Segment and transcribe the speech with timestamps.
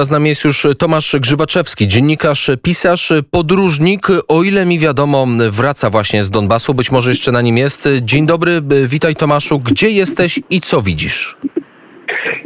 [0.00, 4.06] Z nami jest już Tomasz Grzywaczewski, dziennikarz, pisarz, podróżnik.
[4.28, 7.88] O ile mi wiadomo, wraca właśnie z Donbasu, być może jeszcze na nim jest.
[8.02, 8.50] Dzień dobry,
[8.86, 9.60] witaj Tomaszu.
[9.60, 11.36] Gdzie jesteś i co widzisz?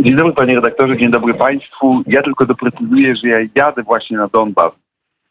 [0.00, 2.02] Dzień dobry panie redaktorze, dzień dobry państwu.
[2.06, 4.72] Ja tylko doprecyzuję, że ja jadę właśnie na Donbas.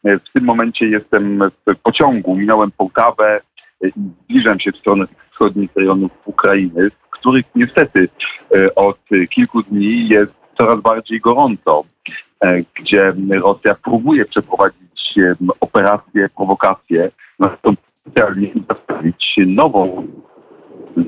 [0.04, 3.40] W tym momencie jestem w pociągu, minąłem Połtawę
[3.82, 3.92] i
[4.24, 8.08] zbliżam się w stronę wschodnich rejonów Ukrainy, w których niestety
[8.54, 9.00] e, od
[9.30, 11.84] kilku dni jest coraz bardziej gorąco.
[12.44, 13.12] E, gdzie
[13.42, 15.14] Rosja próbuje przeprowadzić
[15.60, 17.90] operację, prowokację, nastąpić
[18.68, 20.06] zastawić nową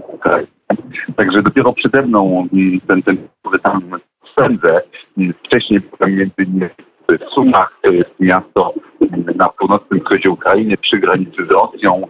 [0.08, 0.46] Ukrainę.
[1.16, 2.48] Także dopiero przede mną
[2.86, 3.82] ten, ten który tam
[4.32, 4.80] spędzę,
[5.44, 6.70] wcześniej byłem między innymi
[7.08, 8.74] w Sumach, to jest miasto
[9.36, 12.02] na północnym wschodzie Ukrainy, przy granicy z Rosją.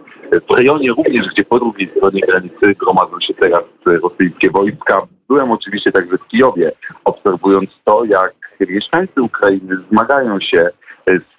[0.49, 5.07] W rejonie również, gdzie po drugiej stronie granicy gromadzą się teraz rosyjskie wojska.
[5.27, 6.71] Byłem oczywiście także w Kijowie,
[7.05, 8.33] obserwując to, jak
[8.69, 10.69] mieszkańcy Ukrainy zmagają się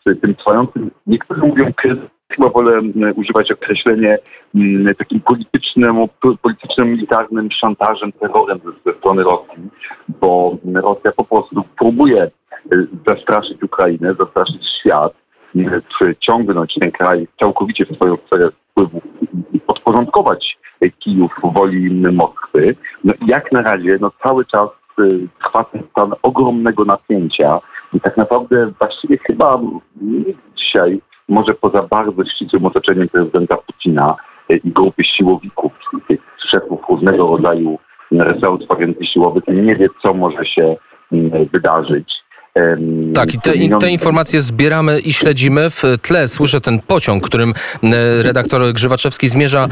[0.06, 2.80] z tym trwającym, niektórzy mówią kryzys, chyba wolę
[3.14, 4.18] używać określenie
[4.98, 5.96] takim politycznym,
[6.42, 9.70] politycznym, militarnym szantażem, terrorem ze, strony Rosji,
[10.08, 12.30] bo Rosja po prostu próbuje
[13.06, 15.12] zastraszyć Ukrainę, zastraszyć świat,
[16.16, 19.00] wciągnąć ten kraj całkowicie w swoją sferę wpływu
[19.52, 20.58] i podporządkować
[20.98, 22.76] Kijów woli Moskwy.
[23.04, 24.68] No jak na razie no cały czas
[25.44, 27.60] trwa ten stan ogromnego napięcia
[27.92, 29.60] i tak naprawdę właściwie chyba
[30.56, 34.16] dzisiaj, może poza bardzo ścisłym otoczeniem prezydenta Putina
[34.50, 35.72] y, i grupy siłowików,
[36.08, 36.20] tych
[36.50, 37.78] szefów różnego rodzaju
[38.10, 40.76] resortów agencji siłowych, nie wie, co może się
[41.12, 42.23] y, wydarzyć.
[43.14, 45.70] Tak, i te, te, informacje zbieramy i śledzimy.
[45.70, 47.54] W tle słyszę ten pociąg, którym
[48.22, 49.68] redaktor Grzywaczewski zmierza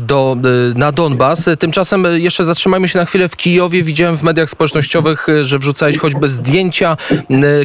[0.00, 0.36] do,
[0.74, 1.50] na Donbas.
[1.58, 3.82] Tymczasem jeszcze zatrzymajmy się na chwilę w Kijowie.
[3.82, 6.96] Widziałem w mediach społecznościowych, że wrzucałeś choćby zdjęcia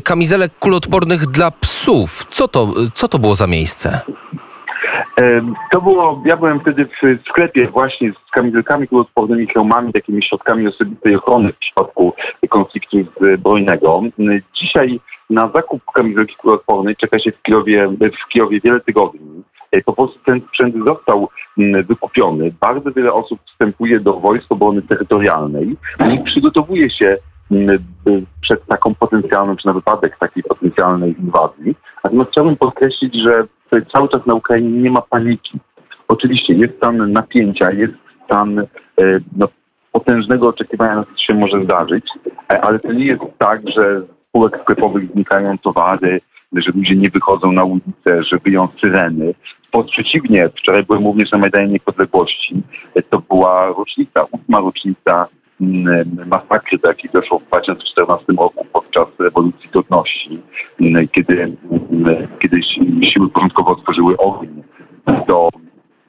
[0.04, 2.26] kamizelek kulotpornych dla psów.
[2.30, 4.00] Co to, co to było za miejsce?
[5.72, 11.16] To było, ja byłem wtedy w sklepie właśnie z kamizelkami kuloodpornymi, hełmami, takimi środkami osobistej
[11.16, 12.14] ochrony w przypadku
[12.50, 12.98] konfliktu
[13.38, 14.02] zbrojnego.
[14.54, 15.00] Dzisiaj
[15.30, 19.44] na zakup kamizelki kuloodpornej czeka się w Kijowie, w Kijowie wiele tygodni.
[19.72, 21.30] E, po prostu ten sprzęt został
[21.88, 22.54] wykupiony.
[22.60, 25.78] Bardzo wiele osób wstępuje do Wojsk Obrony Terytorialnej
[26.14, 27.18] i przygotowuje się
[28.42, 31.76] przed taką potencjalną, czy na wypadek takiej potencjalnej inwazji.
[32.04, 33.48] Natomiast chciałbym podkreślić, że
[33.94, 35.60] cały czas na Ukrainie nie ma paniki.
[36.08, 37.94] Oczywiście jest stan napięcia, jest
[38.26, 38.66] stan e,
[39.38, 39.48] no,
[39.92, 42.06] potężnego oczekiwania co się może zdarzyć,
[42.54, 46.22] e, ale to nie jest tak, że z spółek sklepowych znikają towary,
[46.54, 49.34] że ludzie nie wychodzą na ulicę, że wyją syreny.
[49.68, 52.64] Wprost przeciwnie, wczoraj byłem również na Majdanie Niepodległości.
[52.96, 55.28] E, to była rocznica, ósma rocznica
[56.26, 58.66] masakry, do jakiej doszło w 2014 roku
[58.98, 60.42] podczas rewolucji godności,
[61.12, 61.58] kiedy,
[62.40, 62.62] kiedy
[63.14, 64.64] siły porządkowe otworzyły ogień
[65.28, 65.50] do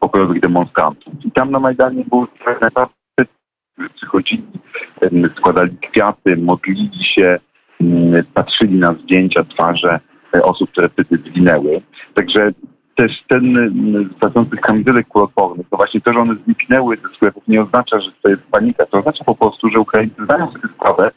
[0.00, 1.12] pokojowych demonstrantów.
[1.24, 2.26] I tam na Majdanie były
[2.60, 2.94] naprawdę
[3.94, 4.42] przychodzili,
[5.36, 7.38] składali kwiaty, modlili się,
[8.34, 10.00] patrzyli na zdjęcia, twarze
[10.42, 11.80] osób, które wtedy zginęły.
[12.14, 12.52] Także
[12.94, 13.74] też ten
[14.16, 18.28] stacjących kamizelek kuloodpornych, to właśnie to, że one zniknęły ze sklepów nie oznacza, że to
[18.28, 18.86] jest panika.
[18.86, 21.10] To oznacza po prostu, że Ukraińcy zdają sobie sprawę,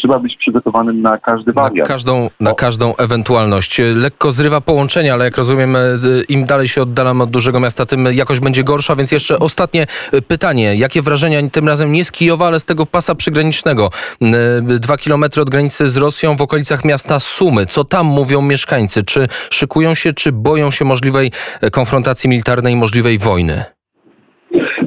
[0.00, 1.78] trzeba być przygotowanym na każdy wariant.
[1.78, 3.80] Na każdą, na każdą ewentualność.
[3.94, 5.80] Lekko zrywa połączenia, ale jak rozumiem, e,
[6.28, 10.22] im dalej się oddalam od dużego miasta, tym jakość będzie gorsza, więc jeszcze ostatnie e,
[10.22, 10.74] pytanie.
[10.74, 13.90] Jakie wrażenia tym razem nie z Kijowa, ale z tego pasa przygranicznego?
[14.22, 17.66] E, dwa kilometry od granicy z Rosją w okolicach miasta Sumy.
[17.66, 19.02] Co tam mówią mieszkańcy?
[19.02, 21.32] Czy szykują się, czy boją się możliwej
[21.72, 23.77] konfrontacji militarnej, możliwej wojny?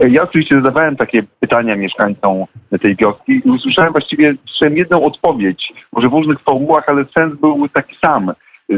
[0.10, 2.46] Ja oczywiście zadawałem takie pytania mieszkańcom
[2.82, 7.96] tej wioski i usłyszałem właściwie jedną odpowiedź, może w różnych formułach, ale sens był taki
[8.06, 8.32] sam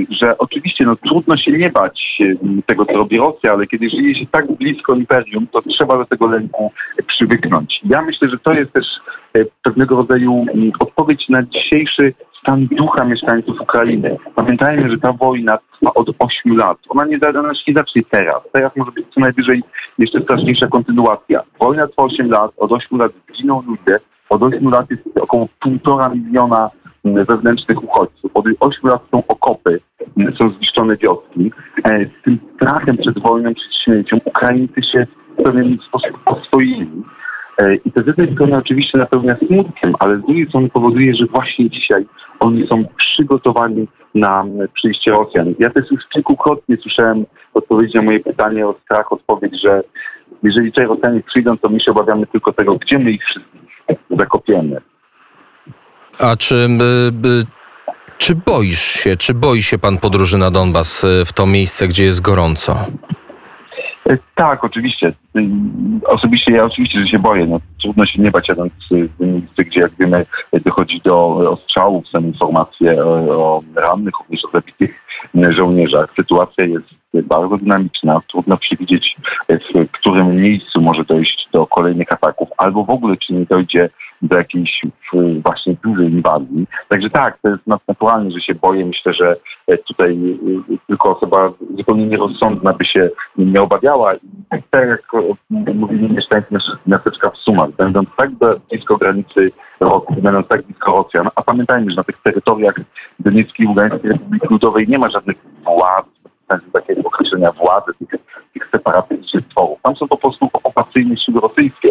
[0.10, 2.22] że oczywiście no, trudno się nie bać
[2.66, 6.28] tego, co robi Rosja, ale kiedy żyje się tak blisko imperium, to trzeba do tego
[6.28, 6.72] lęku
[7.08, 7.80] przywyknąć.
[7.84, 8.86] Ja myślę, że to jest też
[9.34, 10.46] e, pewnego rodzaju
[10.80, 14.18] odpowiedź na dzisiejszy stan ducha mieszkańców Ukrainy.
[14.36, 16.78] Pamiętajmy, że ta wojna trwa od 8 lat.
[16.90, 18.42] Ona nie, ona nie zacznie teraz.
[18.52, 19.64] Teraz może być co najwyżej
[19.98, 21.44] jeszcze straszniejsza kontynuacja.
[21.60, 24.00] Wojna trwa 8 lat, od 8 lat zginą ludzie,
[24.30, 26.70] od 8 lat jest około półtora miliona
[27.06, 28.32] wewnętrznych uchodźców.
[28.34, 29.80] Od 8 lat są okopy,
[30.38, 31.52] są zniszczone wioski.
[31.86, 35.08] E, z tym strachem przed wojną, przed śmiercią Ukraińcy się
[35.38, 37.04] w pewien sposób oswoili.
[37.58, 41.26] E, I to z jednej strony oczywiście napełnia smutkiem, ale z drugiej strony powoduje, że
[41.26, 42.06] właśnie dzisiaj
[42.40, 45.54] oni są przygotowani na przyjście Rosjan.
[45.60, 49.84] Ja też już kilkukrotnie słyszałem odpowiedzi na moje pytanie o strach, odpowiedź, że
[50.44, 53.62] jeżeli tutaj Rosjanie przyjdą, to my się obawiamy tylko tego, gdzie my ich wszystkich
[54.10, 54.82] zakopiemy.
[56.20, 56.68] A czy
[58.18, 62.06] Czy boisz się, czy boi się pan podróży na Donbas, y, w to miejsce, gdzie
[62.06, 62.78] jest gorąco?
[64.10, 65.14] E, Tak, oczywiście.
[65.38, 65.42] Y,
[66.08, 67.46] Osobiście ja oczywiście, że się boję.
[67.46, 70.26] No, trudno się nie bać jadąc w miejsce, gdzie jak wiemy
[70.66, 75.00] dochodzi do ostrzałów, są informacje o, rannych, również o zabitych
[75.50, 76.14] żołnierzach.
[76.16, 78.22] Sytuacja jest bardzo dynamiczna.
[78.28, 79.16] Trudno przewidzieć,
[79.50, 83.90] w którym miejscu może dojść do kolejnych ataków, albo w ogóle czy nie dojdzie
[84.24, 84.82] do jakiejś
[85.44, 86.68] właśnie dużej inwazji.
[86.90, 88.86] Także tak, to jest naturalne, że się boję.
[88.86, 89.36] Myślę, że
[89.68, 90.38] e, tutaj
[90.72, 94.14] e, tylko osoba zupełnie nierozsądna by się nie obawiała.
[94.14, 98.30] I tak jak e, mówili mieszkańcy miast- miasteczka w Sumach, będąc tak
[98.70, 102.76] blisko granicy Rosji, będąc tak blisko Rosjan, a pamiętajmy, że na tych terytoriach
[103.20, 106.06] Donieckiej i Ługańskiej Republiki Ludowej nie ma żadnych władz,
[106.74, 108.20] takiego określenia władzy tych,
[108.54, 109.80] tych separatystycznych tworów.
[109.84, 111.90] Tam są po prostu okupacyjne siły rosyjskie,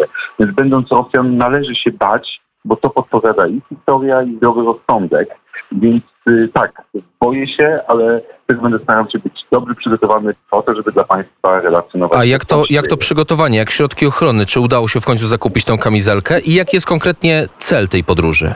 [0.63, 5.29] będąc Rosjan należy się bać, bo to podpowiada i historia, i zdrowy rozsądek.
[5.71, 6.81] Więc y, tak,
[7.19, 11.61] boję się, ale też będę starał się być dobrze przygotowany po to, żeby dla Państwa
[11.61, 12.19] relacjonować.
[12.19, 14.45] A jak to, jak to przygotowanie, jak środki ochrony?
[14.45, 16.39] Czy udało się w końcu zakupić tą kamizelkę?
[16.39, 18.53] I jaki jest konkretnie cel tej podróży?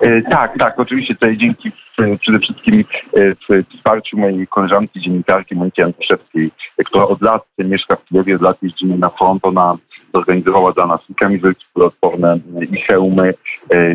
[0.00, 5.54] E, Tak, tak, oczywiście tutaj dzięki e, przede wszystkim e, w wsparciu mojej koleżanki, dziennikarki
[5.54, 6.50] Moniki Antoszewskiej,
[6.84, 9.76] która od lat mieszka w Kijowie, od lat jeździmy na front, ona
[10.14, 12.38] zorganizowała dla nas i kamizelki kuloodporne,
[12.72, 13.34] i hełmy,
[13.72, 13.94] e,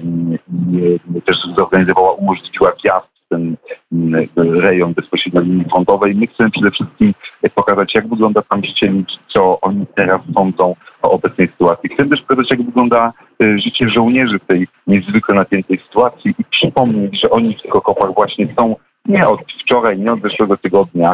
[1.25, 3.55] też zorganizowała, umożliwiła wjazd ten
[3.91, 6.15] m, rejon bezpośrednio linii frontowej.
[6.15, 8.93] My chcemy przede wszystkim e, pokazać, jak wygląda tam życie
[9.33, 11.89] co oni teraz sądzą o obecnej sytuacji.
[11.89, 13.13] Chcemy też pokazać, jak wygląda
[13.43, 18.13] e, życie żołnierzy w tej niezwykle napiętej sytuacji i przypomnieć, że oni w tych okopach
[18.13, 18.75] właśnie są
[19.05, 21.13] nie od wczoraj, nie od zeszłego tygodnia,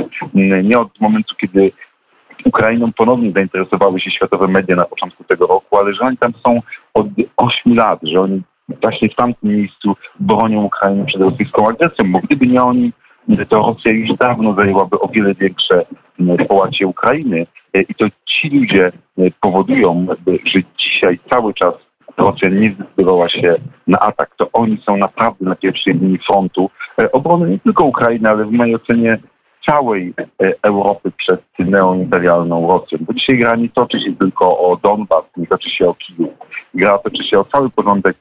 [0.63, 1.71] nie od momentu, kiedy
[2.45, 6.59] Ukrainą ponownie zainteresowały się światowe media na początku tego roku, ale że oni tam są
[6.93, 7.07] od
[7.37, 8.41] 8 lat, że oni
[8.81, 12.91] właśnie w tamtym miejscu bronią Ukrainy przed rosyjską agresją, bo gdyby nie oni,
[13.49, 15.85] to Rosja już dawno zajęłaby o wiele większe
[16.47, 18.91] połacie Ukrainy E, i to ci ludzie e,
[19.41, 20.07] powodują,
[20.45, 21.73] że dzisiaj cały czas
[22.17, 23.55] Rosja nie zdecydowała się
[23.87, 24.35] na atak.
[24.37, 28.51] To oni są naprawdę na pierwszej linii frontu e, obrony nie tylko Ukrainy, ale w
[28.51, 29.19] mojej ocenie
[29.65, 32.97] całej e, Europy przed neoimperialną Rosją.
[33.01, 36.29] Bo dzisiaj gra nie toczy się tylko o Donbas, nie toczy się o Kijów.
[36.73, 38.17] Gra toczy się o cały porządek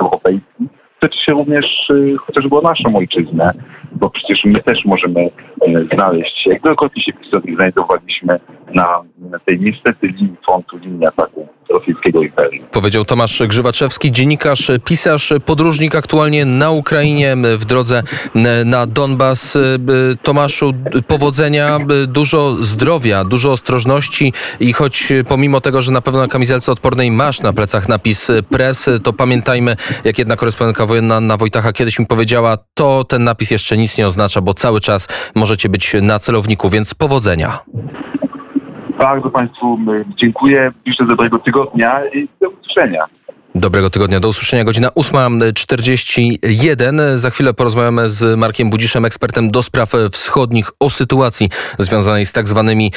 [0.00, 0.68] europejski.
[1.00, 3.52] Toczy się również e, chociażby o naszą ojczyznę,
[3.92, 5.30] bo przecież my też możemy e,
[5.94, 8.40] znaleźć się, jak wielokrotnie się w historii znajdowaliśmy
[8.74, 12.66] na na tej niestety linii frontu, linii ataku rosyjskiego imperium.
[12.72, 18.02] Powiedział Tomasz Grzywaczewski, dziennikarz, pisarz, podróżnik aktualnie na Ukrainie w drodze
[18.64, 19.58] na Donbas.
[20.22, 20.72] Tomaszu,
[21.06, 27.10] powodzenia, dużo zdrowia, dużo ostrożności i choć pomimo tego, że na pewno na kamizelce odpornej
[27.10, 32.06] masz na plecach napis press, to pamiętajmy, jak jedna korespondentka wojenna Anna Wojtacha kiedyś mi
[32.06, 36.70] powiedziała, to ten napis jeszcze nic nie oznacza, bo cały czas możecie być na celowniku,
[36.70, 37.58] więc powodzenia.
[39.00, 39.78] Bardzo Państwu y,
[40.16, 43.04] dziękuję, życzę dobrego tygodnia i do usłyszenia.
[43.54, 44.64] Dobrego tygodnia, do usłyszenia.
[44.64, 47.16] Godzina 8.41.
[47.16, 51.48] Za chwilę porozmawiamy z Markiem Budziszem, ekspertem do spraw wschodnich, o sytuacji
[51.78, 52.92] związanej z tak zwanymi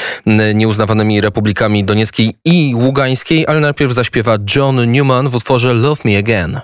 [0.56, 6.62] nieuznawanymi republikami Donieckiej i Ługańskiej, ale najpierw zaśpiewa John Newman w utworze Love Me Again.